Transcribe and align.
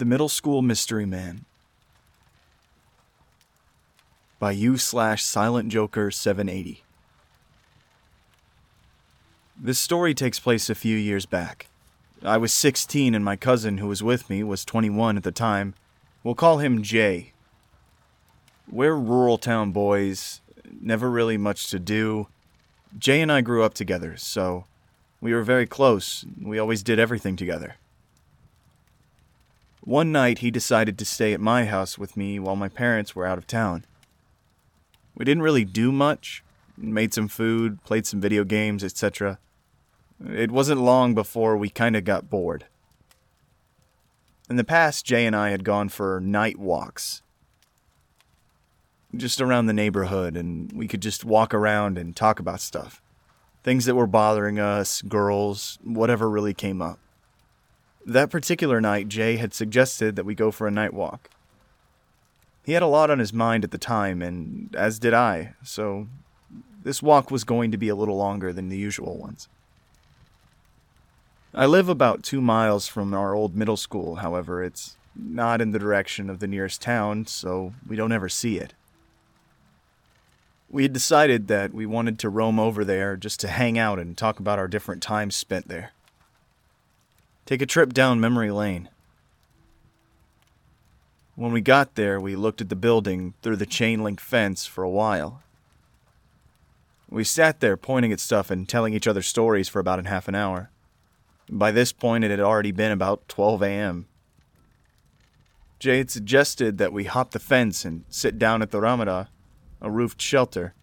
The 0.00 0.06
Middle 0.06 0.30
School 0.30 0.62
Mystery 0.62 1.04
Man 1.04 1.44
by 4.38 4.52
you 4.52 4.78
slash 4.78 5.22
Silent 5.22 5.68
Joker 5.68 6.10
780. 6.10 6.82
This 9.60 9.78
story 9.78 10.14
takes 10.14 10.40
place 10.40 10.70
a 10.70 10.74
few 10.74 10.96
years 10.96 11.26
back. 11.26 11.66
I 12.22 12.38
was 12.38 12.54
16 12.54 13.14
and 13.14 13.22
my 13.22 13.36
cousin 13.36 13.76
who 13.76 13.88
was 13.88 14.02
with 14.02 14.30
me 14.30 14.42
was 14.42 14.64
21 14.64 15.18
at 15.18 15.22
the 15.22 15.30
time. 15.30 15.74
We'll 16.24 16.34
call 16.34 16.60
him 16.60 16.82
Jay. 16.82 17.34
We're 18.70 18.96
rural 18.96 19.36
town 19.36 19.70
boys, 19.70 20.40
never 20.80 21.10
really 21.10 21.36
much 21.36 21.68
to 21.72 21.78
do. 21.78 22.28
Jay 22.98 23.20
and 23.20 23.30
I 23.30 23.42
grew 23.42 23.62
up 23.64 23.74
together, 23.74 24.16
so 24.16 24.64
we 25.20 25.34
were 25.34 25.42
very 25.42 25.66
close. 25.66 26.24
We 26.42 26.58
always 26.58 26.82
did 26.82 26.98
everything 26.98 27.36
together. 27.36 27.74
One 29.90 30.12
night, 30.12 30.38
he 30.38 30.52
decided 30.52 30.96
to 30.98 31.04
stay 31.04 31.32
at 31.32 31.40
my 31.40 31.64
house 31.64 31.98
with 31.98 32.16
me 32.16 32.38
while 32.38 32.54
my 32.54 32.68
parents 32.68 33.16
were 33.16 33.26
out 33.26 33.38
of 33.38 33.48
town. 33.48 33.84
We 35.16 35.24
didn't 35.24 35.42
really 35.42 35.64
do 35.64 35.90
much, 35.90 36.44
made 36.76 37.12
some 37.12 37.26
food, 37.26 37.82
played 37.82 38.06
some 38.06 38.20
video 38.20 38.44
games, 38.44 38.84
etc. 38.84 39.40
It 40.24 40.52
wasn't 40.52 40.80
long 40.80 41.12
before 41.12 41.56
we 41.56 41.70
kind 41.70 41.96
of 41.96 42.04
got 42.04 42.30
bored. 42.30 42.66
In 44.48 44.54
the 44.54 44.62
past, 44.62 45.06
Jay 45.06 45.26
and 45.26 45.34
I 45.34 45.50
had 45.50 45.64
gone 45.64 45.88
for 45.88 46.20
night 46.20 46.60
walks. 46.60 47.22
Just 49.16 49.40
around 49.40 49.66
the 49.66 49.72
neighborhood, 49.72 50.36
and 50.36 50.70
we 50.72 50.86
could 50.86 51.02
just 51.02 51.24
walk 51.24 51.52
around 51.52 51.98
and 51.98 52.14
talk 52.14 52.38
about 52.38 52.60
stuff. 52.60 53.02
Things 53.64 53.86
that 53.86 53.96
were 53.96 54.06
bothering 54.06 54.60
us, 54.60 55.02
girls, 55.02 55.80
whatever 55.82 56.30
really 56.30 56.54
came 56.54 56.80
up. 56.80 57.00
That 58.06 58.30
particular 58.30 58.80
night, 58.80 59.08
Jay 59.08 59.36
had 59.36 59.52
suggested 59.52 60.16
that 60.16 60.24
we 60.24 60.34
go 60.34 60.50
for 60.50 60.66
a 60.66 60.70
night 60.70 60.94
walk. 60.94 61.30
He 62.64 62.72
had 62.72 62.82
a 62.82 62.86
lot 62.86 63.10
on 63.10 63.18
his 63.18 63.32
mind 63.32 63.64
at 63.64 63.70
the 63.70 63.78
time, 63.78 64.22
and 64.22 64.74
as 64.76 64.98
did 64.98 65.14
I, 65.14 65.54
so 65.62 66.08
this 66.82 67.02
walk 67.02 67.30
was 67.30 67.44
going 67.44 67.70
to 67.72 67.78
be 67.78 67.88
a 67.88 67.94
little 67.94 68.16
longer 68.16 68.52
than 68.52 68.68
the 68.68 68.76
usual 68.76 69.16
ones. 69.16 69.48
I 71.52 71.66
live 71.66 71.88
about 71.88 72.22
two 72.22 72.40
miles 72.40 72.86
from 72.86 73.12
our 73.12 73.34
old 73.34 73.56
middle 73.56 73.76
school, 73.76 74.16
however, 74.16 74.62
it's 74.62 74.96
not 75.16 75.60
in 75.60 75.72
the 75.72 75.78
direction 75.78 76.30
of 76.30 76.38
the 76.38 76.46
nearest 76.46 76.80
town, 76.80 77.26
so 77.26 77.74
we 77.86 77.96
don't 77.96 78.12
ever 78.12 78.28
see 78.28 78.56
it. 78.56 78.74
We 80.70 80.84
had 80.84 80.92
decided 80.92 81.48
that 81.48 81.74
we 81.74 81.84
wanted 81.86 82.18
to 82.20 82.28
roam 82.28 82.60
over 82.60 82.84
there 82.84 83.16
just 83.16 83.40
to 83.40 83.48
hang 83.48 83.78
out 83.78 83.98
and 83.98 84.16
talk 84.16 84.38
about 84.38 84.60
our 84.60 84.68
different 84.68 85.02
times 85.02 85.34
spent 85.34 85.66
there. 85.66 85.92
Take 87.50 87.62
a 87.62 87.66
trip 87.66 87.92
down 87.92 88.20
memory 88.20 88.52
lane. 88.52 88.88
When 91.34 91.50
we 91.50 91.60
got 91.60 91.96
there, 91.96 92.20
we 92.20 92.36
looked 92.36 92.60
at 92.60 92.68
the 92.68 92.76
building 92.76 93.34
through 93.42 93.56
the 93.56 93.66
chain 93.66 94.04
link 94.04 94.20
fence 94.20 94.66
for 94.66 94.84
a 94.84 94.88
while. 94.88 95.42
We 97.08 97.24
sat 97.24 97.58
there 97.58 97.76
pointing 97.76 98.12
at 98.12 98.20
stuff 98.20 98.52
and 98.52 98.68
telling 98.68 98.94
each 98.94 99.08
other 99.08 99.20
stories 99.20 99.68
for 99.68 99.80
about 99.80 100.06
half 100.06 100.28
an 100.28 100.36
hour. 100.36 100.70
By 101.50 101.72
this 101.72 101.90
point, 101.90 102.22
it 102.22 102.30
had 102.30 102.38
already 102.38 102.70
been 102.70 102.92
about 102.92 103.26
12 103.26 103.64
a.m. 103.64 104.06
Jay 105.80 105.98
had 105.98 106.10
suggested 106.12 106.78
that 106.78 106.92
we 106.92 107.02
hop 107.02 107.32
the 107.32 107.40
fence 107.40 107.84
and 107.84 108.04
sit 108.08 108.38
down 108.38 108.62
at 108.62 108.70
the 108.70 108.80
Ramada, 108.80 109.28
a 109.80 109.90
roofed 109.90 110.22
shelter. 110.22 110.74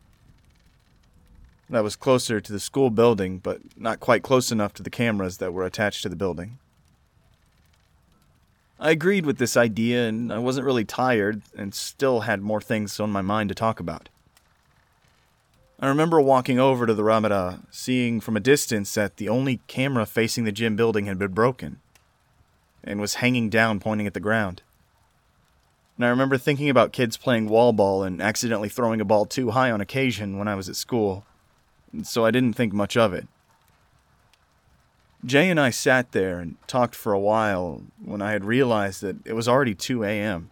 That 1.69 1.83
was 1.83 1.97
closer 1.97 2.39
to 2.39 2.51
the 2.53 2.59
school 2.59 2.89
building, 2.89 3.39
but 3.39 3.59
not 3.75 3.99
quite 3.99 4.23
close 4.23 4.51
enough 4.51 4.73
to 4.75 4.83
the 4.83 4.89
cameras 4.89 5.37
that 5.37 5.53
were 5.53 5.65
attached 5.65 6.01
to 6.03 6.09
the 6.09 6.15
building. 6.15 6.59
I 8.79 8.91
agreed 8.91 9.25
with 9.25 9.37
this 9.37 9.57
idea, 9.57 10.07
and 10.07 10.31
I 10.31 10.37
wasn't 10.37 10.65
really 10.65 10.85
tired, 10.85 11.41
and 11.57 11.73
still 11.73 12.21
had 12.21 12.41
more 12.41 12.61
things 12.61 12.99
on 12.99 13.11
my 13.11 13.21
mind 13.21 13.49
to 13.49 13.55
talk 13.55 13.79
about. 13.79 14.07
I 15.79 15.87
remember 15.87 16.21
walking 16.21 16.57
over 16.57 16.85
to 16.85 16.93
the 16.93 17.03
Ramada, 17.03 17.59
seeing 17.69 18.19
from 18.21 18.37
a 18.37 18.41
distance 18.41 18.93
that 18.93 19.17
the 19.17 19.29
only 19.29 19.57
camera 19.67 20.05
facing 20.05 20.43
the 20.43 20.51
gym 20.51 20.75
building 20.75 21.05
had 21.05 21.19
been 21.19 21.33
broken, 21.33 21.79
and 22.83 23.01
was 23.01 23.15
hanging 23.15 23.49
down 23.49 23.79
pointing 23.79 24.07
at 24.07 24.13
the 24.13 24.19
ground. 24.19 24.61
And 25.97 26.05
I 26.05 26.09
remember 26.09 26.37
thinking 26.37 26.69
about 26.69 26.93
kids 26.93 27.17
playing 27.17 27.49
wall 27.49 27.73
ball 27.73 28.03
and 28.03 28.21
accidentally 28.21 28.69
throwing 28.69 29.01
a 29.01 29.05
ball 29.05 29.25
too 29.25 29.51
high 29.51 29.71
on 29.71 29.81
occasion 29.81 30.37
when 30.37 30.47
I 30.47 30.55
was 30.55 30.69
at 30.69 30.75
school, 30.75 31.25
so 32.03 32.25
I 32.25 32.31
didn't 32.31 32.53
think 32.53 32.73
much 32.73 32.97
of 32.97 33.13
it. 33.13 33.27
Jay 35.25 35.49
and 35.49 35.59
I 35.59 35.71
sat 35.71 36.11
there 36.11 36.39
and 36.39 36.55
talked 36.67 36.95
for 36.95 37.11
a 37.11 37.19
while 37.19 37.83
when 38.03 38.21
I 38.21 38.31
had 38.31 38.45
realized 38.45 39.01
that 39.01 39.17
it 39.25 39.33
was 39.33 39.47
already 39.47 39.73
2 39.73 40.03
a.m. 40.03 40.51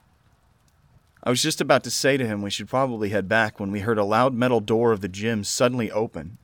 I 1.23 1.29
was 1.29 1.41
just 1.41 1.62
about 1.62 1.84
to 1.84 1.91
say 1.91 2.18
to 2.18 2.28
him 2.28 2.41
we 2.41 2.50
should 2.50 2.68
probably 2.68 3.09
head 3.09 3.28
back 3.28 3.59
when 3.59 3.72
we 3.72 3.81
heard 3.81 3.97
a 3.97 4.03
loud 4.03 4.34
metal 4.34 4.59
door 4.59 4.91
of 4.91 5.01
the 5.01 5.07
gym 5.07 5.44
suddenly 5.44 5.91
open. 5.91 6.38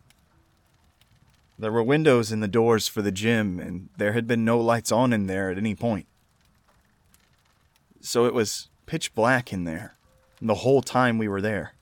There 1.57 1.71
were 1.71 1.83
windows 1.83 2.31
in 2.31 2.39
the 2.39 2.47
doors 2.47 2.87
for 2.87 3.03
the 3.03 3.11
gym, 3.11 3.59
and 3.59 3.89
there 3.95 4.13
had 4.13 4.25
been 4.25 4.43
no 4.43 4.59
lights 4.59 4.91
on 4.91 5.13
in 5.13 5.27
there 5.27 5.51
at 5.51 5.59
any 5.59 5.75
point. 5.75 6.07
So 7.99 8.25
it 8.25 8.33
was 8.33 8.69
pitch 8.87 9.13
black 9.13 9.53
in 9.53 9.63
there 9.63 9.95
the 10.41 10.55
whole 10.55 10.81
time 10.81 11.19
we 11.19 11.27
were 11.27 11.41
there. 11.41 11.75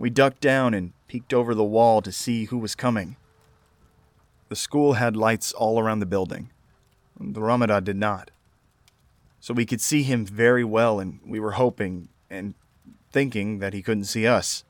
We 0.00 0.08
ducked 0.08 0.40
down 0.40 0.72
and 0.72 0.94
peeked 1.08 1.34
over 1.34 1.54
the 1.54 1.62
wall 1.62 2.00
to 2.00 2.10
see 2.10 2.46
who 2.46 2.56
was 2.56 2.74
coming. 2.74 3.16
The 4.48 4.56
school 4.56 4.94
had 4.94 5.14
lights 5.14 5.52
all 5.52 5.78
around 5.78 5.98
the 5.98 6.06
building. 6.06 6.48
The 7.20 7.42
Ramada 7.42 7.82
did 7.82 7.96
not. 7.96 8.30
So 9.40 9.52
we 9.52 9.66
could 9.66 9.82
see 9.82 10.02
him 10.02 10.24
very 10.24 10.64
well, 10.64 11.00
and 11.00 11.20
we 11.26 11.38
were 11.38 11.50
hoping 11.52 12.08
and 12.30 12.54
thinking 13.12 13.58
that 13.58 13.74
he 13.74 13.82
couldn't 13.82 14.04
see 14.04 14.26
us. 14.26 14.64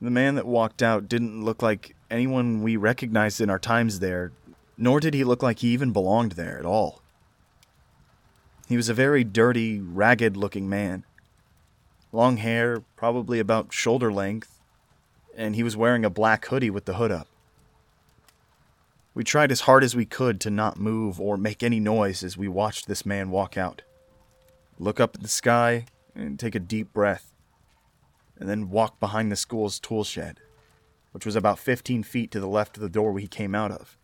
The 0.00 0.10
man 0.10 0.34
that 0.36 0.46
walked 0.46 0.82
out 0.82 1.06
didn't 1.06 1.44
look 1.44 1.60
like 1.60 1.94
anyone 2.10 2.62
we 2.62 2.78
recognized 2.78 3.38
in 3.38 3.50
our 3.50 3.58
times 3.58 3.98
there, 3.98 4.32
nor 4.78 4.98
did 4.98 5.12
he 5.12 5.24
look 5.24 5.42
like 5.42 5.58
he 5.58 5.68
even 5.74 5.92
belonged 5.92 6.32
there 6.32 6.58
at 6.58 6.64
all. 6.64 7.02
He 8.66 8.78
was 8.78 8.88
a 8.88 8.94
very 8.94 9.24
dirty, 9.24 9.78
ragged 9.78 10.38
looking 10.38 10.70
man. 10.70 11.04
Long 12.12 12.38
hair, 12.38 12.82
probably 12.96 13.38
about 13.38 13.72
shoulder 13.72 14.12
length, 14.12 14.58
and 15.36 15.54
he 15.54 15.62
was 15.62 15.76
wearing 15.76 16.04
a 16.04 16.10
black 16.10 16.46
hoodie 16.46 16.70
with 16.70 16.84
the 16.84 16.94
hood 16.94 17.12
up. 17.12 17.28
We 19.14 19.24
tried 19.24 19.52
as 19.52 19.62
hard 19.62 19.84
as 19.84 19.94
we 19.94 20.06
could 20.06 20.40
to 20.40 20.50
not 20.50 20.78
move 20.78 21.20
or 21.20 21.36
make 21.36 21.62
any 21.62 21.80
noise 21.80 22.22
as 22.22 22.36
we 22.36 22.48
watched 22.48 22.86
this 22.86 23.06
man 23.06 23.30
walk 23.30 23.56
out. 23.56 23.82
Look 24.78 24.98
up 24.98 25.14
at 25.14 25.22
the 25.22 25.28
sky 25.28 25.86
and 26.14 26.38
take 26.38 26.54
a 26.54 26.60
deep 26.60 26.92
breath, 26.92 27.32
and 28.38 28.48
then 28.48 28.70
walk 28.70 28.98
behind 28.98 29.30
the 29.30 29.36
school's 29.36 29.78
tool 29.78 30.04
shed, 30.04 30.40
which 31.12 31.26
was 31.26 31.36
about 31.36 31.58
15 31.58 32.02
feet 32.02 32.30
to 32.32 32.40
the 32.40 32.48
left 32.48 32.76
of 32.76 32.82
the 32.82 32.88
door 32.88 33.12
we 33.12 33.26
came 33.26 33.54
out 33.54 33.70
of. 33.70 33.96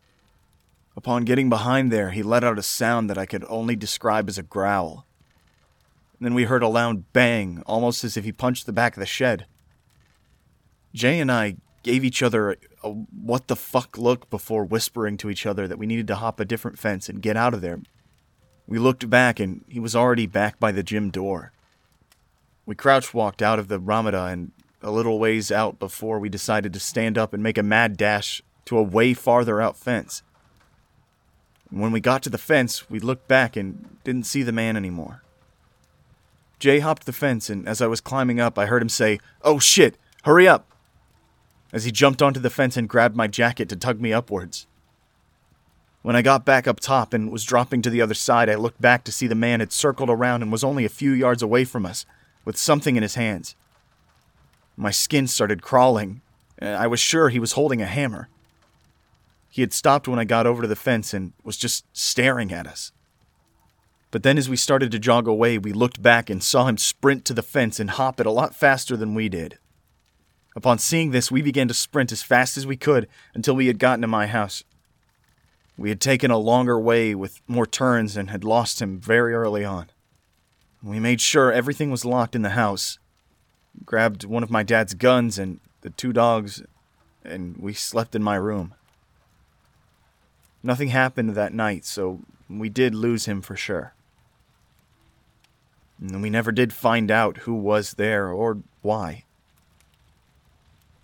Upon 0.97 1.25
getting 1.25 1.49
behind 1.49 1.91
there, 1.93 2.11
he 2.11 2.23
let 2.23 2.45
out 2.45 2.59
a 2.59 2.63
sound 2.63 3.11
that 3.11 3.19
I 3.19 3.27
could 3.27 3.45
only 3.49 3.77
describe 3.77 4.29
as 4.29 4.39
a 4.39 4.43
growl. 4.43 5.07
Then 6.21 6.35
we 6.35 6.45
heard 6.45 6.63
a 6.63 6.69
loud 6.69 7.13
bang, 7.13 7.63
almost 7.67 8.05
as 8.05 8.17
if 8.17 8.25
he 8.25 8.33
punched 8.33 8.67
the 8.67 8.73
back 8.73 8.97
of 8.97 9.01
the 9.01 9.07
shed. 9.07 9.47
Jay 10.95 11.21
and 11.21 11.31
I 11.31 11.57
gave 11.83 12.05
each 12.05 12.23
other 12.23 12.57
a 12.83 12.91
what 12.91 13.49
the 13.49 13.57
fuck 13.57 13.99
look 13.99 14.31
before 14.31 14.65
whispering 14.65 15.17
to 15.19 15.31
each 15.31 15.47
other 15.47 15.69
that 15.69 15.79
we 15.79 15.87
needed 15.87 16.07
to 16.09 16.17
hop 16.17 16.41
a 16.41 16.45
different 16.45 16.79
fence 16.79 17.09
and 17.09 17.23
get 17.23 17.37
out 17.37 17.55
of 17.55 17.61
there. 17.61 17.81
We 18.67 18.79
looked 18.79 19.09
back 19.09 19.39
and 19.39 19.65
he 19.69 19.79
was 19.79 19.95
already 19.95 20.27
back 20.27 20.59
by 20.59 20.73
the 20.73 20.83
gym 20.83 21.11
door. 21.11 21.53
We 22.65 22.75
crouch 22.75 23.15
walked 23.15 23.43
out 23.43 23.59
of 23.59 23.69
the 23.69 23.79
Ramada 23.79 24.25
and 24.25 24.53
a 24.83 24.91
little 24.91 25.19
ways 25.19 25.53
out 25.53 25.79
before 25.79 26.19
we 26.19 26.29
decided 26.29 26.73
to 26.73 26.81
stand 26.81 27.17
up 27.17 27.33
and 27.33 27.43
make 27.43 27.59
a 27.59 27.63
mad 27.63 27.97
dash 27.97 28.43
to 28.65 28.79
a 28.79 28.83
way 28.83 29.15
farther 29.15 29.61
out 29.61 29.77
fence. 29.77 30.23
When 31.71 31.93
we 31.93 32.01
got 32.01 32.23
to 32.25 32.31
the 32.31 32.39
fence, 32.39 32.89
we 32.91 33.01
looked 33.01 33.29
back 33.29 33.57
and 33.57 33.99
didn't 34.05 34.27
see 34.27 34.43
the 34.43 34.53
man 34.53 34.77
anymore. 34.77 35.23
Jay 36.59 36.79
hopped 36.79 37.07
the 37.07 37.13
fence, 37.13 37.51
and 37.51 37.69
as 37.69 37.83
I 37.83 37.87
was 37.87 38.01
climbing 38.01 38.41
up, 38.41 38.59
I 38.59 38.67
heard 38.67 38.83
him 38.83 38.89
say, 38.89 39.19
Oh 39.43 39.59
shit, 39.59 39.97
hurry 40.25 40.49
up! 40.49 40.71
as 41.73 41.85
he 41.85 41.93
jumped 41.93 42.23
onto 42.23 42.41
the 42.41 42.49
fence 42.49 42.77
and 42.77 42.89
grabbed 42.89 43.17
my 43.17 43.27
jacket 43.27 43.69
to 43.69 43.77
tug 43.77 44.01
me 44.01 44.13
upwards. 44.13 44.67
When 46.03 46.17
I 46.17 46.23
got 46.23 46.45
back 46.45 46.67
up 46.67 46.81
top 46.81 47.13
and 47.13 47.31
was 47.31 47.45
dropping 47.45 47.83
to 47.83 47.91
the 47.91 48.01
other 48.01 48.15
side, 48.15 48.49
I 48.49 48.55
looked 48.55 48.81
back 48.81 49.05
to 49.05 49.13
see 49.13 49.27
the 49.27 49.35
man 49.35 49.61
had 49.61 49.73
circled 49.73 50.09
around 50.09 50.43
and 50.43 50.53
was 50.53 50.65
only 50.65 50.85
a 50.85 50.89
few 50.89 51.11
yards 51.11 51.43
away 51.43 51.65
from 51.65 51.85
us, 51.85 52.07
with 52.45 52.57
something 52.57 52.97
in 52.97 53.03
his 53.03 53.17
hands. 53.17 53.57
My 54.77 54.91
skin 54.91 55.27
started 55.27 55.63
crawling. 55.63 56.21
I 56.63 56.87
was 56.87 57.01
sure 57.01 57.29
he 57.29 57.41
was 57.41 57.53
holding 57.53 57.83
a 57.83 57.87
hammer. 57.87 58.29
He 59.51 59.63
had 59.63 59.73
stopped 59.73 60.07
when 60.07 60.19
I 60.19 60.25
got 60.25 60.47
over 60.47 60.63
to 60.63 60.69
the 60.69 60.77
fence 60.77 61.13
and 61.13 61.33
was 61.43 61.57
just 61.57 61.85
staring 61.93 62.53
at 62.53 62.67
us. 62.67 62.93
But 64.17 64.23
then, 64.23 64.39
as 64.39 64.49
we 64.49 64.57
started 64.57 64.91
to 64.93 64.99
jog 64.99 65.29
away, 65.29 65.59
we 65.59 65.75
looked 65.75 66.01
back 66.01 66.31
and 66.31 66.43
saw 66.43 66.65
him 66.65 66.79
sprint 66.79 67.27
to 67.27 67.35
the 67.35 67.43
fence 67.43 67.79
and 67.79 67.91
hop 67.91 68.19
it 68.19 68.25
a 68.25 68.31
lot 68.31 68.55
faster 68.55 68.97
than 68.97 69.15
we 69.15 69.29
did. 69.29 69.59
Upon 70.57 70.79
seeing 70.79 71.11
this, 71.11 71.31
we 71.31 71.43
began 71.43 71.69
to 71.69 71.75
sprint 71.75 72.11
as 72.13 72.23
fast 72.23 72.57
as 72.57 72.67
we 72.67 72.79
could 72.79 73.09
until 73.35 73.55
we 73.55 73.67
had 73.67 73.79
gotten 73.79 74.01
to 74.01 74.07
my 74.07 74.27
house. 74.27 74.65
We 75.77 75.91
had 75.91 76.01
taken 76.01 76.31
a 76.31 76.39
longer 76.39 76.81
way 76.81 77.15
with 77.15 77.43
more 77.47 77.67
turns 77.67 78.17
and 78.17 78.31
had 78.31 78.43
lost 78.43 78.81
him 78.81 78.99
very 78.99 79.35
early 79.35 79.67
on. 79.67 79.91
We 80.83 80.99
made 80.99 81.21
sure 81.21 81.53
everything 81.53 81.91
was 81.91 82.07
locked 82.07 82.35
in 82.35 82.41
the 82.41 82.57
house, 82.57 82.99
grabbed 83.85 84.25
one 84.25 84.43
of 84.43 84.51
my 84.51 84.63
dad's 84.63 84.95
guns 84.95 85.39
and 85.39 85.61
the 85.83 85.91
two 85.91 86.15
dogs, 86.15 86.63
and 87.23 87.59
we 87.59 87.75
slept 87.75 88.15
in 88.15 88.23
my 88.23 88.37
room. 88.37 88.73
Nothing 90.63 90.89
happened 90.89 91.35
that 91.35 91.53
night, 91.53 91.85
so 91.85 92.21
we 92.49 92.71
did 92.71 92.95
lose 92.95 93.27
him 93.27 93.43
for 93.43 93.57
sure. 93.57 93.93
And 96.01 96.23
we 96.23 96.31
never 96.31 96.53
did 96.53 96.73
find 96.73 97.11
out 97.11 97.39
who 97.39 97.55
was 97.55 97.95
there 97.95 98.29
or 98.29 98.59
why. 98.83 99.25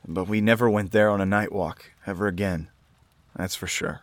But 0.06 0.28
we 0.28 0.40
never 0.40 0.68
went 0.68 0.92
there 0.92 1.10
on 1.10 1.20
a 1.20 1.26
night 1.26 1.52
walk 1.52 1.92
ever 2.06 2.26
again. 2.26 2.68
That's 3.36 3.54
for 3.54 3.66
sure. 3.66 4.02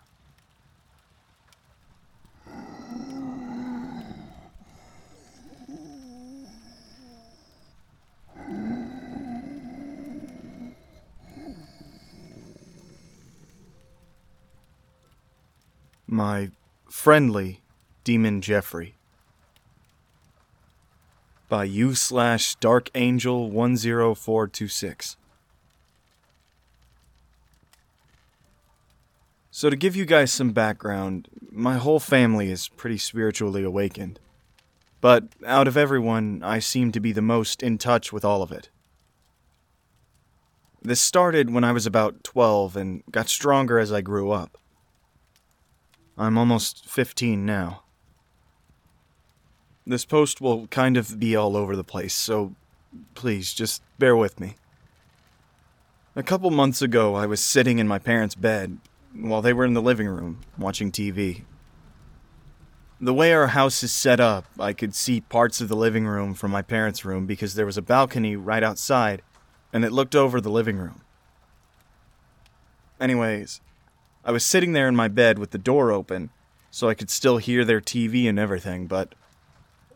My 16.07 16.49
friendly 16.89 17.61
demon 18.03 18.41
Jeffrey 18.41 18.95
by 21.49 21.63
u 21.63 21.95
slash 21.95 22.55
dark 22.55 22.89
angel 22.95 23.49
10426 23.49 25.17
So, 29.59 29.69
to 29.69 29.75
give 29.75 29.93
you 29.93 30.05
guys 30.05 30.31
some 30.31 30.51
background, 30.51 31.27
my 31.51 31.75
whole 31.75 31.99
family 31.99 32.49
is 32.49 32.69
pretty 32.69 32.97
spiritually 32.97 33.61
awakened. 33.61 34.17
But 35.01 35.25
out 35.45 35.67
of 35.67 35.75
everyone, 35.75 36.41
I 36.43 36.59
seem 36.59 36.93
to 36.93 37.01
be 37.01 37.11
the 37.11 37.21
most 37.21 37.61
in 37.61 37.77
touch 37.77 38.13
with 38.13 38.23
all 38.23 38.41
of 38.41 38.53
it. 38.53 38.69
This 40.81 41.01
started 41.01 41.49
when 41.49 41.65
I 41.65 41.73
was 41.73 41.85
about 41.85 42.23
12 42.23 42.77
and 42.77 43.03
got 43.11 43.27
stronger 43.27 43.79
as 43.79 43.91
I 43.91 43.99
grew 43.99 44.31
up. 44.31 44.57
I'm 46.17 46.37
almost 46.37 46.87
15 46.87 47.45
now. 47.45 47.83
This 49.85 50.05
post 50.05 50.41
will 50.41 50.67
kind 50.67 50.97
of 50.97 51.19
be 51.19 51.35
all 51.35 51.57
over 51.57 51.75
the 51.75 51.83
place, 51.83 52.13
so 52.13 52.55
please 53.15 53.53
just 53.53 53.81
bear 53.97 54.15
with 54.15 54.39
me. 54.39 54.55
A 56.15 56.23
couple 56.23 56.51
months 56.51 56.81
ago, 56.81 57.15
I 57.15 57.25
was 57.25 57.43
sitting 57.43 57.79
in 57.79 57.87
my 57.87 57.99
parents' 57.99 58.35
bed, 58.35 58.77
while 59.13 59.41
they 59.41 59.53
were 59.53 59.65
in 59.65 59.73
the 59.73 59.81
living 59.81 60.07
room 60.07 60.41
watching 60.57 60.91
TV. 60.91 61.43
The 63.01 63.13
way 63.13 63.31
our 63.31 63.47
house 63.47 63.81
is 63.81 63.93
set 63.93 64.19
up, 64.19 64.45
I 64.59 64.73
could 64.73 64.93
see 64.93 65.21
parts 65.21 65.61
of 65.61 65.69
the 65.69 65.75
living 65.75 66.05
room 66.05 66.33
from 66.33 66.51
my 66.51 66.61
parents' 66.61 67.05
room 67.05 67.25
because 67.25 67.55
there 67.55 67.65
was 67.65 67.77
a 67.77 67.81
balcony 67.81 68.35
right 68.35 68.63
outside 68.63 69.21
and 69.71 69.85
it 69.85 69.93
looked 69.93 70.15
over 70.15 70.41
the 70.41 70.49
living 70.49 70.77
room. 70.77 71.01
Anyways, 72.99 73.61
I 74.25 74.31
was 74.31 74.45
sitting 74.45 74.73
there 74.73 74.89
in 74.89 74.95
my 74.95 75.07
bed 75.07 75.39
with 75.39 75.51
the 75.51 75.57
door 75.57 75.91
open 75.91 76.31
so 76.71 76.89
I 76.89 76.93
could 76.93 77.09
still 77.09 77.37
hear 77.37 77.63
their 77.63 77.79
TV 77.79 78.27
and 78.27 78.37
everything, 78.37 78.87
but 78.87 79.15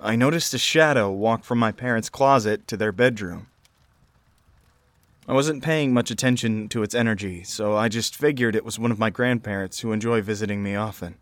I 0.04 0.18
noticed 0.18 0.54
a 0.54 0.58
shadow 0.58 1.10
walk 1.10 1.46
from 1.46 1.60
my 1.60 1.72
parents' 1.72 2.10
closet 2.10 2.68
to 2.68 2.76
their 2.76 2.92
bedroom. 2.92 3.48
I 5.30 5.32
wasn't 5.32 5.64
paying 5.64 5.94
much 5.94 6.12
attention 6.12 6.68
to 6.70 6.84
its 6.84 6.94
energy, 6.94 7.46
so 7.46 7.78
I 7.78 7.88
just 7.88 8.18
figured 8.18 8.54
it 8.54 8.66
was 8.66 8.78
one 8.78 8.92
of 8.92 9.00
my 9.00 9.10
grandparents 9.10 9.80
who 9.80 9.94
enjoy 9.94 10.22
visiting 10.22 10.62
me 10.62 10.76
often. 10.76 11.16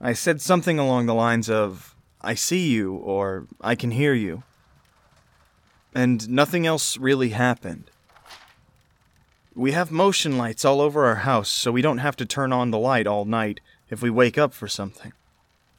I 0.00 0.12
said 0.12 0.40
something 0.40 0.80
along 0.80 1.06
the 1.06 1.14
lines 1.14 1.48
of, 1.48 1.94
I 2.20 2.34
see 2.34 2.68
you, 2.70 2.94
or 2.96 3.46
I 3.60 3.76
can 3.76 3.92
hear 3.92 4.14
you. 4.14 4.42
And 5.94 6.28
nothing 6.28 6.66
else 6.66 6.98
really 6.98 7.28
happened. 7.28 7.92
We 9.54 9.70
have 9.70 9.92
motion 9.92 10.36
lights 10.36 10.64
all 10.64 10.80
over 10.80 11.04
our 11.04 11.22
house, 11.22 11.48
so 11.48 11.70
we 11.70 11.82
don't 11.82 11.98
have 11.98 12.16
to 12.16 12.26
turn 12.26 12.52
on 12.52 12.72
the 12.72 12.78
light 12.78 13.06
all 13.06 13.24
night 13.24 13.60
if 13.88 14.02
we 14.02 14.10
wake 14.10 14.36
up 14.36 14.52
for 14.52 14.66
something. 14.66 15.12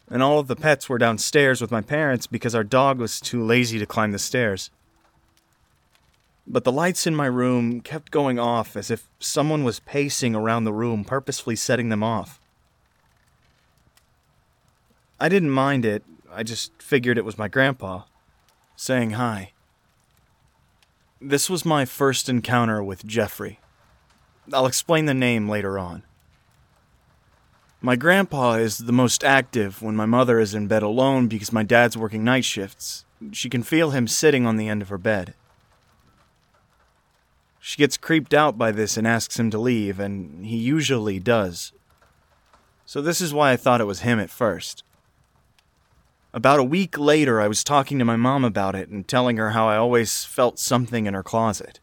And 0.09 0.21
all 0.21 0.39
of 0.39 0.47
the 0.47 0.55
pets 0.55 0.89
were 0.89 0.97
downstairs 0.97 1.61
with 1.61 1.71
my 1.71 1.81
parents 1.81 2.27
because 2.27 2.53
our 2.53 2.63
dog 2.63 2.99
was 2.99 3.19
too 3.19 3.43
lazy 3.43 3.79
to 3.79 3.85
climb 3.85 4.11
the 4.11 4.19
stairs 4.19 4.69
but 6.45 6.63
the 6.63 6.71
lights 6.71 7.07
in 7.07 7.15
my 7.15 7.25
room 7.25 7.81
kept 7.81 8.11
going 8.11 8.37
off 8.37 8.75
as 8.75 8.91
if 8.91 9.07
someone 9.19 9.63
was 9.63 9.79
pacing 9.79 10.35
around 10.35 10.63
the 10.63 10.73
room, 10.73 11.05
purposefully 11.05 11.55
setting 11.55 11.89
them 11.89 12.03
off. 12.03 12.39
I 15.19 15.29
didn't 15.29 15.51
mind 15.51 15.85
it, 15.85 16.03
I 16.31 16.43
just 16.43 16.71
figured 16.81 17.17
it 17.17 17.25
was 17.25 17.37
my 17.37 17.47
grandpa, 17.47 18.03
saying 18.75 19.11
hi. 19.11 19.53
This 21.21 21.49
was 21.49 21.63
my 21.63 21.85
first 21.85 22.27
encounter 22.27 22.83
with 22.83 23.05
Jeffrey. 23.05 23.59
I'll 24.51 24.65
explain 24.65 25.05
the 25.05 25.13
name 25.13 25.47
later 25.47 25.79
on. 25.79 26.03
My 27.85 27.97
grandpa 27.97 28.53
is 28.53 28.77
the 28.77 28.93
most 28.93 29.25
active 29.25 29.81
when 29.81 29.93
my 29.93 30.05
mother 30.05 30.39
is 30.39 30.55
in 30.55 30.67
bed 30.67 30.83
alone 30.83 31.27
because 31.27 31.51
my 31.51 31.63
dad's 31.63 31.97
working 31.97 32.23
night 32.23 32.45
shifts. 32.45 33.03
She 33.33 33.49
can 33.49 33.61
feel 33.61 33.89
him 33.89 34.07
sitting 34.07 34.45
on 34.45 34.55
the 34.55 34.69
end 34.69 34.81
of 34.81 34.87
her 34.87 34.97
bed. 34.97 35.33
She 37.59 37.77
gets 37.77 37.97
creeped 37.97 38.33
out 38.33 38.57
by 38.57 38.71
this 38.71 38.95
and 38.95 39.05
asks 39.05 39.37
him 39.37 39.51
to 39.51 39.57
leave, 39.57 39.99
and 39.99 40.45
he 40.45 40.55
usually 40.55 41.19
does. 41.19 41.73
So, 42.85 43.01
this 43.01 43.19
is 43.19 43.33
why 43.33 43.51
I 43.51 43.57
thought 43.57 43.81
it 43.81 43.85
was 43.85 43.99
him 43.99 44.17
at 44.17 44.29
first. 44.29 44.85
About 46.33 46.61
a 46.61 46.63
week 46.63 46.97
later, 46.97 47.41
I 47.41 47.49
was 47.49 47.65
talking 47.65 47.99
to 47.99 48.05
my 48.05 48.15
mom 48.15 48.45
about 48.45 48.75
it 48.75 48.87
and 48.87 49.05
telling 49.05 49.35
her 49.35 49.49
how 49.49 49.67
I 49.67 49.75
always 49.75 50.23
felt 50.23 50.57
something 50.57 51.05
in 51.05 51.13
her 51.15 51.23
closet. 51.23 51.81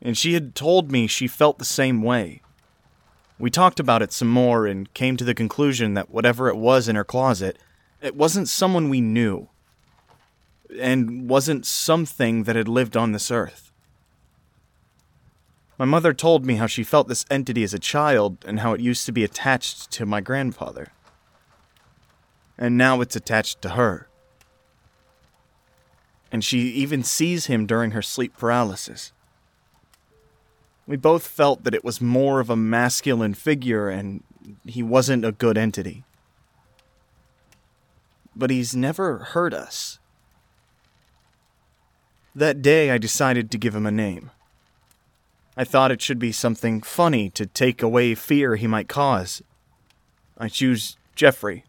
And 0.00 0.18
she 0.18 0.34
had 0.34 0.56
told 0.56 0.90
me 0.90 1.06
she 1.06 1.28
felt 1.28 1.60
the 1.60 1.64
same 1.64 2.02
way. 2.02 2.42
We 3.42 3.50
talked 3.50 3.80
about 3.80 4.02
it 4.02 4.12
some 4.12 4.28
more 4.28 4.68
and 4.68 4.94
came 4.94 5.16
to 5.16 5.24
the 5.24 5.34
conclusion 5.34 5.94
that 5.94 6.10
whatever 6.10 6.48
it 6.48 6.56
was 6.56 6.86
in 6.86 6.94
her 6.94 7.02
closet, 7.02 7.58
it 8.00 8.14
wasn't 8.14 8.48
someone 8.48 8.88
we 8.88 9.00
knew, 9.00 9.48
and 10.78 11.28
wasn't 11.28 11.66
something 11.66 12.44
that 12.44 12.54
had 12.54 12.68
lived 12.68 12.96
on 12.96 13.10
this 13.10 13.32
earth. 13.32 13.72
My 15.76 15.84
mother 15.84 16.14
told 16.14 16.46
me 16.46 16.54
how 16.54 16.68
she 16.68 16.84
felt 16.84 17.08
this 17.08 17.26
entity 17.32 17.64
as 17.64 17.74
a 17.74 17.80
child 17.80 18.44
and 18.46 18.60
how 18.60 18.74
it 18.74 18.80
used 18.80 19.06
to 19.06 19.12
be 19.12 19.24
attached 19.24 19.90
to 19.90 20.06
my 20.06 20.20
grandfather. 20.20 20.92
And 22.56 22.78
now 22.78 23.00
it's 23.00 23.16
attached 23.16 23.60
to 23.62 23.70
her. 23.70 24.06
And 26.30 26.44
she 26.44 26.60
even 26.60 27.02
sees 27.02 27.46
him 27.46 27.66
during 27.66 27.90
her 27.90 28.02
sleep 28.02 28.36
paralysis. 28.36 29.10
We 30.92 30.98
both 30.98 31.26
felt 31.26 31.64
that 31.64 31.74
it 31.74 31.84
was 31.84 32.02
more 32.02 32.38
of 32.38 32.50
a 32.50 32.54
masculine 32.54 33.32
figure 33.32 33.88
and 33.88 34.22
he 34.66 34.82
wasn't 34.82 35.24
a 35.24 35.32
good 35.32 35.56
entity. 35.56 36.04
But 38.36 38.50
he's 38.50 38.76
never 38.76 39.20
hurt 39.20 39.54
us. 39.54 40.00
That 42.34 42.60
day, 42.60 42.90
I 42.90 42.98
decided 42.98 43.50
to 43.50 43.56
give 43.56 43.74
him 43.74 43.86
a 43.86 43.90
name. 43.90 44.32
I 45.56 45.64
thought 45.64 45.90
it 45.90 46.02
should 46.02 46.18
be 46.18 46.30
something 46.30 46.82
funny 46.82 47.30
to 47.30 47.46
take 47.46 47.82
away 47.82 48.14
fear 48.14 48.56
he 48.56 48.66
might 48.66 48.90
cause. 48.90 49.40
I 50.36 50.48
choose 50.48 50.98
Jeffrey, 51.14 51.64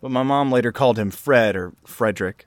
but 0.00 0.10
my 0.10 0.24
mom 0.24 0.50
later 0.50 0.72
called 0.72 0.98
him 0.98 1.12
Fred 1.12 1.54
or 1.54 1.72
Frederick. 1.84 2.46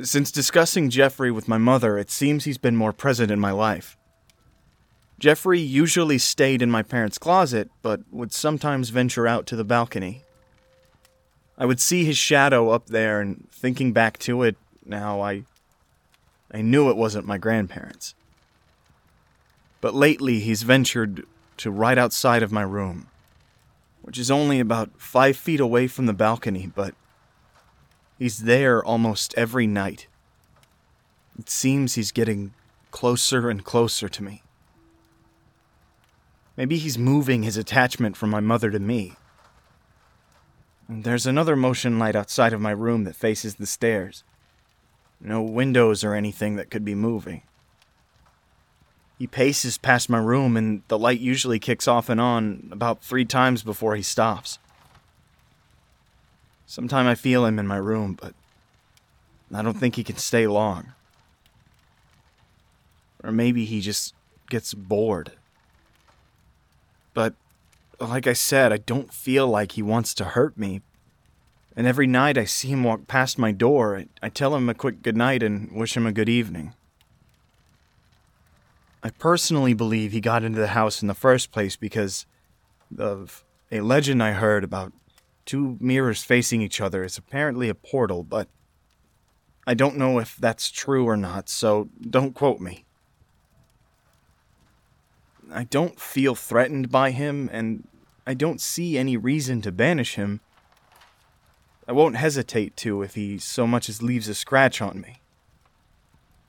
Since 0.00 0.30
discussing 0.30 0.88
Jeffrey 0.88 1.30
with 1.30 1.48
my 1.48 1.58
mother, 1.58 1.98
it 1.98 2.10
seems 2.10 2.44
he's 2.46 2.56
been 2.56 2.76
more 2.76 2.94
present 2.94 3.30
in 3.30 3.38
my 3.38 3.50
life. 3.50 3.95
Jeffrey 5.18 5.60
usually 5.60 6.18
stayed 6.18 6.60
in 6.60 6.70
my 6.70 6.82
parents' 6.82 7.18
closet, 7.18 7.70
but 7.82 8.00
would 8.10 8.32
sometimes 8.32 8.90
venture 8.90 9.26
out 9.26 9.46
to 9.46 9.56
the 9.56 9.64
balcony. 9.64 10.22
I 11.56 11.64
would 11.64 11.80
see 11.80 12.04
his 12.04 12.18
shadow 12.18 12.70
up 12.70 12.86
there, 12.88 13.20
and 13.20 13.48
thinking 13.50 13.92
back 13.92 14.18
to 14.20 14.42
it 14.42 14.56
now, 14.84 15.20
I 15.20 15.44
I 16.52 16.62
knew 16.62 16.90
it 16.90 16.96
wasn't 16.96 17.26
my 17.26 17.38
grandparents 17.38 18.14
but 19.86 19.94
lately 19.94 20.40
he's 20.40 20.64
ventured 20.64 21.24
to 21.56 21.70
right 21.70 21.96
outside 21.96 22.42
of 22.42 22.52
my 22.52 22.62
room, 22.62 23.06
which 24.02 24.18
is 24.18 24.32
only 24.32 24.60
about 24.60 24.90
five 25.00 25.36
feet 25.36 25.60
away 25.60 25.86
from 25.86 26.06
the 26.06 26.12
balcony, 26.12 26.70
but 26.74 26.94
he's 28.18 28.38
there 28.38 28.84
almost 28.84 29.32
every 29.36 29.66
night. 29.66 30.06
It 31.38 31.48
seems 31.48 31.94
he's 31.94 32.10
getting 32.10 32.52
closer 32.90 33.48
and 33.48 33.64
closer 33.64 34.08
to 34.08 34.24
me. 34.24 34.42
Maybe 36.56 36.78
he's 36.78 36.96
moving 36.96 37.42
his 37.42 37.56
attachment 37.56 38.16
from 38.16 38.30
my 38.30 38.40
mother 38.40 38.70
to 38.70 38.78
me. 38.78 39.14
And 40.88 41.04
there's 41.04 41.26
another 41.26 41.56
motion 41.56 41.98
light 41.98 42.16
outside 42.16 42.52
of 42.52 42.60
my 42.60 42.70
room 42.70 43.04
that 43.04 43.16
faces 43.16 43.56
the 43.56 43.66
stairs. 43.66 44.24
No 45.20 45.42
windows 45.42 46.04
or 46.04 46.14
anything 46.14 46.56
that 46.56 46.70
could 46.70 46.84
be 46.84 46.94
moving. 46.94 47.42
He 49.18 49.26
paces 49.26 49.78
past 49.78 50.10
my 50.10 50.18
room, 50.18 50.56
and 50.56 50.82
the 50.88 50.98
light 50.98 51.20
usually 51.20 51.58
kicks 51.58 51.88
off 51.88 52.08
and 52.08 52.20
on 52.20 52.68
about 52.70 53.02
three 53.02 53.24
times 53.24 53.62
before 53.62 53.96
he 53.96 54.02
stops. 54.02 54.58
Sometime 56.66 57.06
I 57.06 57.14
feel 57.14 57.46
him 57.46 57.58
in 57.58 57.66
my 57.66 57.78
room, 57.78 58.18
but 58.20 58.34
I 59.54 59.62
don't 59.62 59.78
think 59.78 59.96
he 59.96 60.04
can 60.04 60.16
stay 60.16 60.46
long. 60.46 60.92
Or 63.24 63.32
maybe 63.32 63.64
he 63.64 63.80
just 63.80 64.14
gets 64.50 64.74
bored. 64.74 65.32
But, 67.16 67.32
like 67.98 68.26
I 68.26 68.34
said, 68.34 68.74
I 68.74 68.76
don't 68.76 69.10
feel 69.10 69.48
like 69.48 69.72
he 69.72 69.80
wants 69.80 70.12
to 70.14 70.24
hurt 70.24 70.58
me. 70.58 70.82
And 71.74 71.86
every 71.86 72.06
night 72.06 72.36
I 72.36 72.44
see 72.44 72.68
him 72.68 72.84
walk 72.84 73.08
past 73.08 73.38
my 73.38 73.52
door, 73.52 74.04
I 74.22 74.28
tell 74.28 74.54
him 74.54 74.68
a 74.68 74.74
quick 74.74 75.00
goodnight 75.00 75.42
and 75.42 75.72
wish 75.72 75.96
him 75.96 76.06
a 76.06 76.12
good 76.12 76.28
evening. 76.28 76.74
I 79.02 79.08
personally 79.08 79.72
believe 79.72 80.12
he 80.12 80.20
got 80.20 80.44
into 80.44 80.60
the 80.60 80.68
house 80.68 81.00
in 81.00 81.08
the 81.08 81.14
first 81.14 81.52
place 81.52 81.74
because 81.74 82.26
of 82.98 83.44
a 83.72 83.80
legend 83.80 84.22
I 84.22 84.32
heard 84.32 84.62
about 84.62 84.92
two 85.46 85.78
mirrors 85.80 86.22
facing 86.22 86.60
each 86.60 86.82
other 86.82 87.02
is 87.02 87.16
apparently 87.16 87.70
a 87.70 87.74
portal, 87.74 88.24
but 88.24 88.48
I 89.66 89.72
don't 89.72 89.96
know 89.96 90.18
if 90.18 90.36
that's 90.36 90.70
true 90.70 91.06
or 91.06 91.16
not, 91.16 91.48
so 91.48 91.88
don't 92.02 92.34
quote 92.34 92.60
me. 92.60 92.85
I 95.52 95.64
don't 95.64 96.00
feel 96.00 96.34
threatened 96.34 96.90
by 96.90 97.10
him, 97.12 97.48
and 97.52 97.86
I 98.26 98.34
don't 98.34 98.60
see 98.60 98.98
any 98.98 99.16
reason 99.16 99.62
to 99.62 99.72
banish 99.72 100.14
him. 100.14 100.40
I 101.88 101.92
won't 101.92 102.16
hesitate 102.16 102.76
to 102.78 103.02
if 103.02 103.14
he 103.14 103.38
so 103.38 103.66
much 103.66 103.88
as 103.88 104.02
leaves 104.02 104.28
a 104.28 104.34
scratch 104.34 104.82
on 104.82 105.00
me. 105.00 105.20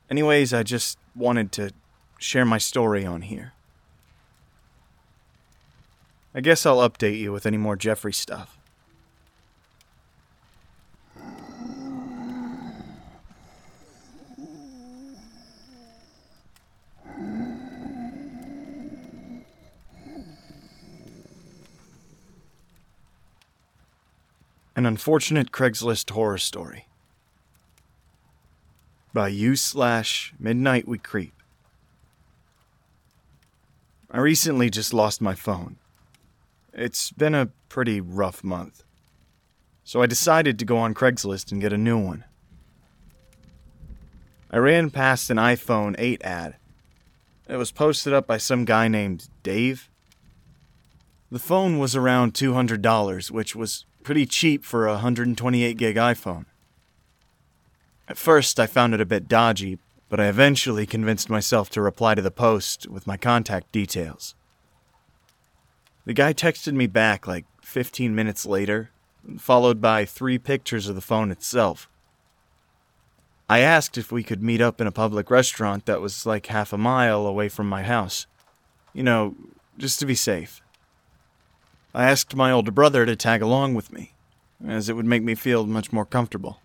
Anyways, 0.10 0.54
I 0.54 0.64
just 0.64 0.98
wanted 1.16 1.52
to 1.54 1.72
share 2.18 2.46
my 2.46 2.58
story 2.58 3.06
on 3.06 3.22
here. 3.22 3.54
I 6.34 6.42
guess 6.42 6.66
I'll 6.66 6.88
update 6.88 7.20
you 7.20 7.32
with 7.32 7.46
any 7.46 7.58
more 7.58 7.76
Jeffrey 7.76 8.14
stuff. 8.14 8.57
An 24.78 24.86
unfortunate 24.86 25.52
Craigslist 25.52 26.12
horror 26.12 26.38
story. 26.38 26.88
By 29.12 29.30
you 29.30 29.56
slash 29.56 30.36
midnight 30.38 30.88
we 30.88 31.00
creep. 31.00 31.34
I 34.12 34.20
recently 34.20 34.70
just 34.70 34.94
lost 34.94 35.20
my 35.20 35.34
phone. 35.34 35.78
It's 36.74 37.12
been 37.12 37.34
a 37.34 37.50
pretty 37.70 38.00
rough 38.00 38.44
month. 38.44 38.84
So 39.84 40.04
I 40.04 40.06
decided 40.06 40.60
to 40.60 40.66
go 40.66 40.78
on 40.78 40.94
Craigslist 40.94 41.52
and 41.52 41.60
get 41.60 41.74
a 41.74 41.78
new 41.78 41.98
one. 41.98 42.24
I 44.52 44.58
ran 44.58 44.92
past 44.92 45.32
an 45.32 45.38
iPhone 45.38 45.96
8 45.98 46.22
ad. 46.24 46.56
It 47.50 47.56
was 47.56 47.72
posted 47.72 48.14
up 48.14 48.28
by 48.28 48.38
some 48.38 48.64
guy 48.64 48.88
named 48.88 49.28
Dave. 49.42 49.90
The 51.32 51.40
phone 51.40 51.80
was 51.80 51.96
around 51.96 52.36
$200, 52.36 53.32
which 53.32 53.56
was 53.56 53.88
pretty 54.08 54.26
cheap 54.26 54.64
for 54.64 54.88
a 54.88 54.94
128 54.94 55.76
gig 55.76 55.98
iPhone. 55.98 56.46
At 58.08 58.18
first, 58.18 58.58
I 58.58 58.66
found 58.66 58.94
it 58.94 59.02
a 59.02 59.06
bit 59.06 59.28
dodgy, 59.28 59.80
but 60.08 60.18
I 60.18 60.28
eventually 60.28 60.86
convinced 60.86 61.30
myself 61.30 61.70
to 61.72 61.82
reply 61.82 62.16
to 62.16 62.22
the 62.22 62.32
post 62.32 62.88
with 62.88 63.06
my 63.06 63.18
contact 63.18 63.74
details. 63.74 64.34
The 66.06 66.14
guy 66.14 66.32
texted 66.32 66.72
me 66.72 66.88
back 66.88 67.28
like 67.28 67.44
15 67.62 68.16
minutes 68.16 68.46
later, 68.46 68.92
followed 69.38 69.82
by 69.82 70.06
three 70.06 70.38
pictures 70.38 70.88
of 70.88 70.96
the 70.96 71.02
phone 71.02 71.30
itself. 71.30 71.90
I 73.50 73.60
asked 73.60 73.98
if 73.98 74.10
we 74.10 74.24
could 74.24 74.42
meet 74.42 74.62
up 74.62 74.80
in 74.80 74.88
a 74.88 74.92
public 74.94 75.30
restaurant 75.30 75.86
that 75.86 76.00
was 76.00 76.26
like 76.26 76.46
half 76.46 76.72
a 76.72 76.78
mile 76.78 77.28
away 77.28 77.50
from 77.50 77.68
my 77.68 77.84
house. 77.84 78.26
You 78.94 79.04
know, 79.04 79.36
just 79.78 80.00
to 80.00 80.06
be 80.06 80.16
safe. 80.16 80.62
I 81.98 82.12
asked 82.12 82.36
my 82.36 82.52
older 82.52 82.70
brother 82.70 83.08
to 83.08 83.16
tag 83.16 83.42
along 83.42 83.74
with 83.74 83.92
me, 83.92 84.14
as 84.64 84.88
it 84.88 84.96
would 84.96 85.08
make 85.08 85.24
me 85.24 85.34
feel 85.34 85.66
much 85.66 85.92
more 85.92 86.06
comfortable. 86.06 86.62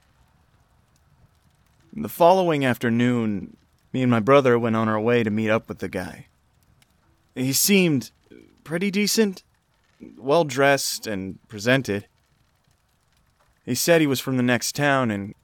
The 1.90 2.10
following 2.10 2.66
afternoon, 2.66 3.56
me 3.94 4.02
and 4.02 4.10
my 4.10 4.20
brother 4.20 4.58
went 4.58 4.76
on 4.76 4.90
our 4.90 5.00
way 5.00 5.22
to 5.22 5.30
meet 5.30 5.48
up 5.48 5.70
with 5.70 5.78
the 5.78 5.88
guy. 5.88 6.26
He 7.34 7.54
seemed 7.54 8.10
pretty 8.62 8.90
decent, 8.90 9.42
well 10.18 10.44
dressed, 10.44 11.06
and 11.06 11.38
presented. 11.48 12.08
He 13.64 13.74
said 13.74 14.02
he 14.02 14.06
was 14.06 14.20
from 14.20 14.36
the 14.36 14.42
next 14.42 14.74
town 14.76 15.10
and 15.10 15.34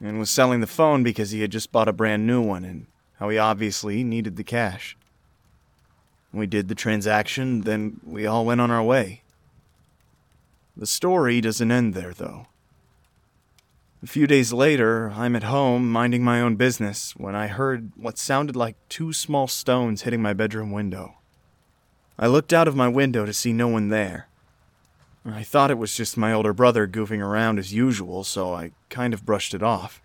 and 0.00 0.18
was 0.18 0.30
selling 0.30 0.60
the 0.60 0.66
phone 0.66 1.04
because 1.04 1.30
he 1.30 1.42
had 1.42 1.52
just 1.52 1.70
bought 1.70 1.86
a 1.86 1.92
brand 1.92 2.26
new 2.26 2.42
one 2.42 2.64
and 2.64 2.88
how 3.20 3.28
he 3.28 3.38
obviously 3.38 4.02
needed 4.02 4.34
the 4.34 4.42
cash. 4.42 4.96
We 6.32 6.46
did 6.46 6.68
the 6.68 6.74
transaction, 6.74 7.62
then 7.62 8.00
we 8.04 8.26
all 8.26 8.44
went 8.44 8.60
on 8.60 8.70
our 8.70 8.82
way. 8.82 9.22
The 10.76 10.86
story 10.86 11.40
doesn't 11.40 11.70
end 11.70 11.94
there, 11.94 12.12
though. 12.12 12.46
A 14.02 14.06
few 14.06 14.26
days 14.26 14.52
later, 14.52 15.12
I'm 15.14 15.36
at 15.36 15.42
home 15.42 15.90
minding 15.90 16.24
my 16.24 16.40
own 16.40 16.56
business 16.56 17.14
when 17.16 17.34
I 17.34 17.48
heard 17.48 17.92
what 17.96 18.16
sounded 18.16 18.56
like 18.56 18.76
two 18.88 19.12
small 19.12 19.46
stones 19.46 20.02
hitting 20.02 20.22
my 20.22 20.32
bedroom 20.32 20.72
window. 20.72 21.16
I 22.18 22.26
looked 22.26 22.52
out 22.52 22.68
of 22.68 22.76
my 22.76 22.88
window 22.88 23.26
to 23.26 23.32
see 23.32 23.52
no 23.52 23.68
one 23.68 23.88
there. 23.88 24.28
I 25.24 25.42
thought 25.42 25.70
it 25.70 25.78
was 25.78 25.94
just 25.94 26.16
my 26.16 26.32
older 26.32 26.54
brother 26.54 26.86
goofing 26.86 27.20
around 27.20 27.58
as 27.58 27.74
usual, 27.74 28.24
so 28.24 28.54
I 28.54 28.70
kind 28.88 29.12
of 29.12 29.26
brushed 29.26 29.52
it 29.52 29.62
off. 29.62 30.00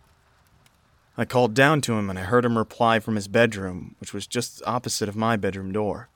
I 1.18 1.24
called 1.24 1.54
down 1.54 1.80
to 1.82 1.94
him 1.94 2.10
and 2.10 2.20
I 2.20 2.24
heard 2.24 2.44
him 2.44 2.58
reply 2.58 3.00
from 3.00 3.16
his 3.16 3.30
bedroom, 3.30 3.96
which 4.00 4.14
was 4.14 4.28
just 4.28 4.62
opposite 4.66 5.08
of 5.08 5.16
my 5.16 5.38
bedroom 5.38 5.72
door. 5.72 6.10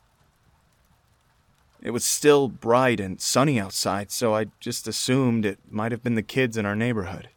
It 1.81 1.91
was 1.91 2.03
still 2.03 2.47
bright 2.47 2.99
and 2.99 3.21
sunny 3.21 3.59
outside, 3.59 4.11
so 4.11 4.35
I 4.35 4.47
just 4.59 4.87
assumed 4.87 5.45
it 5.45 5.59
might 5.69 5.91
have 5.91 6.03
been 6.03 6.15
the 6.15 6.21
kids 6.21 6.57
in 6.57 6.65
our 6.65 6.75
neighborhood 6.75 7.29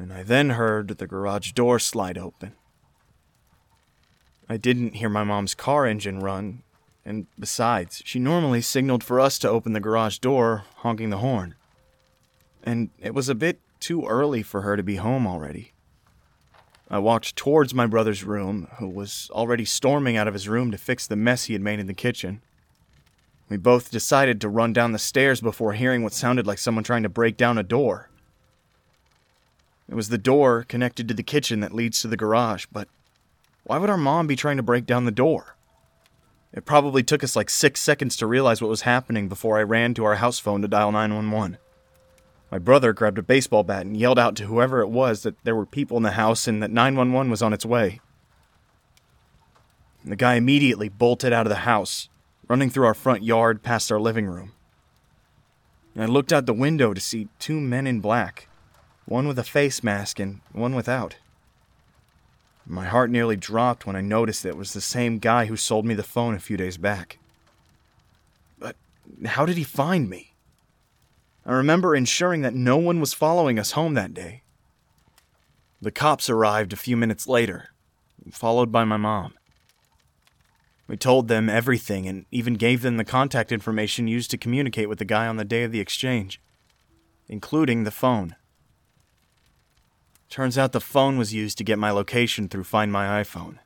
and 0.00 0.12
I 0.12 0.22
then 0.22 0.50
heard 0.50 0.88
the 0.88 1.06
garage 1.06 1.52
door 1.52 1.78
slide 1.78 2.16
open. 2.16 2.54
I 4.48 4.56
didn't 4.56 4.94
hear 4.94 5.08
my 5.08 5.24
mom's 5.24 5.54
car 5.54 5.86
engine 5.86 6.20
run, 6.20 6.62
and 7.04 7.26
besides, 7.38 8.02
she 8.04 8.18
normally 8.18 8.62
signaled 8.62 9.04
for 9.04 9.20
us 9.20 9.38
to 9.38 9.48
open 9.48 9.72
the 9.72 9.80
garage 9.80 10.18
door, 10.18 10.64
honking 10.76 11.10
the 11.10 11.18
horn. 11.18 11.54
And 12.62 12.90
it 12.98 13.14
was 13.14 13.28
a 13.28 13.34
bit 13.34 13.60
too 13.78 14.06
early 14.06 14.42
for 14.42 14.62
her 14.62 14.76
to 14.76 14.82
be 14.82 14.96
home 14.96 15.26
already. 15.26 15.72
I 16.90 16.98
walked 16.98 17.36
towards 17.36 17.72
my 17.72 17.86
brother's 17.86 18.24
room, 18.24 18.66
who 18.78 18.88
was 18.88 19.30
already 19.32 19.64
storming 19.64 20.16
out 20.16 20.26
of 20.26 20.34
his 20.34 20.48
room 20.48 20.72
to 20.72 20.78
fix 20.78 21.06
the 21.06 21.14
mess 21.14 21.44
he 21.44 21.52
had 21.52 21.62
made 21.62 21.78
in 21.78 21.86
the 21.86 21.94
kitchen. 21.94 22.42
We 23.48 23.58
both 23.58 23.92
decided 23.92 24.40
to 24.40 24.48
run 24.48 24.72
down 24.72 24.90
the 24.92 24.98
stairs 24.98 25.40
before 25.40 25.72
hearing 25.72 26.02
what 26.02 26.12
sounded 26.12 26.46
like 26.46 26.58
someone 26.58 26.82
trying 26.82 27.04
to 27.04 27.08
break 27.08 27.36
down 27.36 27.58
a 27.58 27.62
door. 27.62 28.10
It 29.88 29.94
was 29.94 30.08
the 30.08 30.18
door 30.18 30.64
connected 30.64 31.06
to 31.08 31.14
the 31.14 31.22
kitchen 31.22 31.60
that 31.60 31.74
leads 31.74 32.00
to 32.00 32.08
the 32.08 32.16
garage, 32.16 32.66
but 32.72 32.88
why 33.64 33.78
would 33.78 33.90
our 33.90 33.96
mom 33.96 34.26
be 34.26 34.36
trying 34.36 34.56
to 34.56 34.62
break 34.62 34.84
down 34.84 35.04
the 35.04 35.12
door? 35.12 35.56
It 36.52 36.64
probably 36.64 37.04
took 37.04 37.22
us 37.22 37.36
like 37.36 37.50
six 37.50 37.80
seconds 37.80 38.16
to 38.16 38.26
realize 38.26 38.60
what 38.60 38.70
was 38.70 38.82
happening 38.82 39.28
before 39.28 39.58
I 39.58 39.62
ran 39.62 39.94
to 39.94 40.04
our 40.04 40.16
house 40.16 40.40
phone 40.40 40.62
to 40.62 40.68
dial 40.68 40.90
911. 40.90 41.58
My 42.50 42.58
brother 42.58 42.92
grabbed 42.92 43.18
a 43.18 43.22
baseball 43.22 43.62
bat 43.62 43.86
and 43.86 43.96
yelled 43.96 44.18
out 44.18 44.34
to 44.36 44.46
whoever 44.46 44.80
it 44.80 44.88
was 44.88 45.22
that 45.22 45.42
there 45.44 45.54
were 45.54 45.66
people 45.66 45.96
in 45.96 46.02
the 46.02 46.12
house 46.12 46.48
and 46.48 46.62
that 46.62 46.70
911 46.70 47.30
was 47.30 47.42
on 47.42 47.52
its 47.52 47.64
way. 47.64 48.00
The 50.04 50.16
guy 50.16 50.34
immediately 50.34 50.88
bolted 50.88 51.32
out 51.32 51.46
of 51.46 51.50
the 51.50 51.56
house, 51.56 52.08
running 52.48 52.70
through 52.70 52.86
our 52.86 52.94
front 52.94 53.22
yard 53.22 53.62
past 53.62 53.92
our 53.92 54.00
living 54.00 54.26
room. 54.26 54.52
And 55.94 56.02
I 56.02 56.06
looked 56.06 56.32
out 56.32 56.46
the 56.46 56.52
window 56.52 56.94
to 56.94 57.00
see 57.00 57.28
two 57.38 57.60
men 57.60 57.86
in 57.86 58.00
black 58.00 58.48
one 59.06 59.26
with 59.26 59.38
a 59.38 59.44
face 59.44 59.82
mask 59.82 60.20
and 60.20 60.40
one 60.52 60.74
without. 60.74 61.16
My 62.64 62.86
heart 62.86 63.10
nearly 63.10 63.36
dropped 63.36 63.84
when 63.84 63.96
I 63.96 64.00
noticed 64.00 64.44
it 64.44 64.56
was 64.56 64.72
the 64.72 64.80
same 64.80 65.18
guy 65.18 65.46
who 65.46 65.56
sold 65.56 65.84
me 65.84 65.94
the 65.94 66.04
phone 66.04 66.34
a 66.34 66.38
few 66.38 66.56
days 66.56 66.76
back. 66.76 67.18
But 68.58 68.76
how 69.26 69.44
did 69.44 69.56
he 69.56 69.64
find 69.64 70.08
me? 70.08 70.29
I 71.50 71.54
remember 71.54 71.96
ensuring 71.96 72.42
that 72.42 72.54
no 72.54 72.76
one 72.76 73.00
was 73.00 73.12
following 73.12 73.58
us 73.58 73.72
home 73.72 73.94
that 73.94 74.14
day. 74.14 74.44
The 75.82 75.90
cops 75.90 76.30
arrived 76.30 76.72
a 76.72 76.76
few 76.76 76.96
minutes 76.96 77.26
later, 77.26 77.70
followed 78.30 78.70
by 78.70 78.84
my 78.84 78.96
mom. 78.96 79.34
We 80.86 80.96
told 80.96 81.26
them 81.26 81.48
everything 81.48 82.06
and 82.06 82.24
even 82.30 82.54
gave 82.54 82.82
them 82.82 82.98
the 82.98 83.04
contact 83.04 83.50
information 83.50 84.06
used 84.06 84.30
to 84.30 84.38
communicate 84.38 84.88
with 84.88 85.00
the 85.00 85.04
guy 85.04 85.26
on 85.26 85.38
the 85.38 85.44
day 85.44 85.64
of 85.64 85.72
the 85.72 85.80
exchange, 85.80 86.40
including 87.28 87.82
the 87.82 87.90
phone. 87.90 88.36
Turns 90.28 90.56
out 90.56 90.70
the 90.70 90.80
phone 90.80 91.18
was 91.18 91.34
used 91.34 91.58
to 91.58 91.64
get 91.64 91.80
my 91.80 91.90
location 91.90 92.48
through 92.48 92.62
Find 92.62 92.92
My 92.92 93.20
iPhone. 93.24 93.58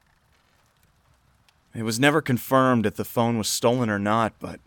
It 1.74 1.82
was 1.82 2.00
never 2.00 2.22
confirmed 2.22 2.86
if 2.86 2.94
the 2.94 3.04
phone 3.04 3.36
was 3.36 3.48
stolen 3.48 3.90
or 3.90 3.98
not, 3.98 4.32
but 4.40 4.58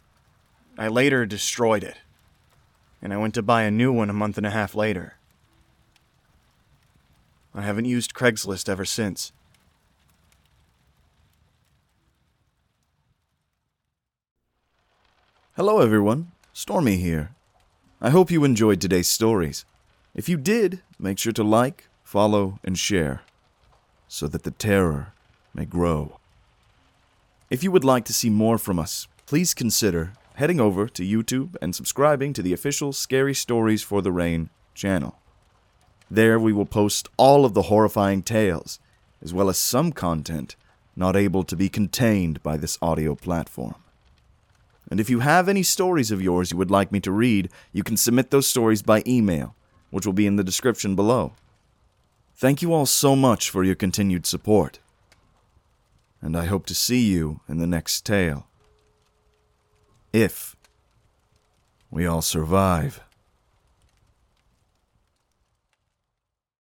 I 0.78 0.88
later 0.88 1.26
destroyed 1.26 1.84
it. 1.84 1.98
And 3.02 3.14
I 3.14 3.18
went 3.18 3.34
to 3.36 3.42
buy 3.42 3.64
a 3.64 3.72
new 3.72 3.92
one 3.92 4.10
a 4.10 4.14
month 4.14 4.38
and 4.38 4.46
a 4.46 4.52
half 4.52 4.76
later. 4.76 5.16
I 7.54 7.62
haven't 7.62 7.86
used 7.86 8.14
Craigslist 8.14 8.70
ever 8.70 8.86
since. 8.86 9.32
Hello, 15.56 15.80
everyone. 15.80 16.32
Stormy 16.54 16.98
here. 16.98 17.32
I 18.00 18.12
hope 18.12 18.30
you 18.30 18.44
enjoyed 18.44 18.80
today's 18.80 19.08
stories. 19.08 19.66
If 20.14 20.30
you 20.30 20.38
did, 20.38 20.82
make 21.00 21.18
sure 21.18 21.34
to 21.34 21.44
like, 21.44 21.90
follow, 22.04 22.60
and 22.64 22.78
share 22.78 23.24
so 24.08 24.28
that 24.28 24.44
the 24.44 24.52
terror 24.52 25.14
may 25.54 25.66
grow. 25.66 26.20
If 27.50 27.64
you 27.64 27.72
would 27.72 27.84
like 27.84 28.06
to 28.06 28.14
see 28.14 28.30
more 28.30 28.58
from 28.58 28.78
us, 28.78 29.08
please 29.26 29.54
consider 29.54 30.14
heading 30.38 30.60
over 30.60 30.88
to 30.88 31.04
YouTube 31.04 31.56
and 31.64 31.76
subscribing 31.76 32.32
to 32.32 32.44
the 32.44 32.54
official 32.54 32.94
Scary 32.94 33.34
Stories 33.34 33.82
for 33.82 34.04
the 34.04 34.12
Rain 34.12 34.52
channel. 34.76 35.18
There 36.12 36.40
we 36.40 36.54
will 36.54 36.68
post 36.68 37.10
all 37.18 37.44
of 37.44 37.56
the 37.56 37.64
horrifying 37.64 38.22
tales, 38.22 38.80
as 39.20 39.34
well 39.34 39.50
as 39.50 39.58
some 39.58 39.92
content 39.92 40.56
not 40.96 41.16
able 41.16 41.44
to 41.44 41.56
be 41.56 41.70
contained 41.70 42.44
by 42.44 42.56
this 42.56 42.78
audio 42.84 43.16
platform. 43.16 43.74
And 44.92 45.00
if 45.00 45.10
you 45.10 45.22
have 45.22 45.50
any 45.50 45.64
stories 45.64 46.12
of 46.12 46.22
yours 46.22 46.52
you 46.52 46.58
would 46.58 46.70
like 46.70 46.92
me 46.92 47.00
to 47.00 47.12
read, 47.12 47.50
you 47.74 47.82
can 47.82 47.98
submit 47.98 48.30
those 48.30 48.46
stories 48.46 48.84
by 48.84 49.02
email, 49.08 49.56
which 49.90 50.06
will 50.06 50.14
be 50.14 50.28
in 50.28 50.36
the 50.36 50.44
description 50.44 50.96
below. 50.96 51.34
Thank 52.36 52.62
you 52.62 52.76
all 52.76 52.86
so 52.86 53.16
much 53.16 53.50
for 53.50 53.64
your 53.64 53.74
continued 53.74 54.28
support. 54.28 54.78
And 56.22 56.38
I 56.38 56.46
hope 56.46 56.68
to 56.68 56.76
see 56.76 57.08
you 57.08 57.40
in 57.50 57.58
the 57.58 57.66
next 57.66 58.06
tale. 58.06 58.48
If 60.14 60.56
we 61.90 62.06
all 62.06 62.22
survive. 62.22 63.02